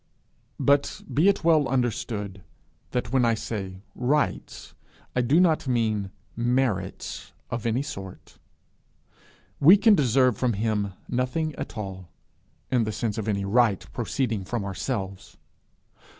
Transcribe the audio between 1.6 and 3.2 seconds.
understood that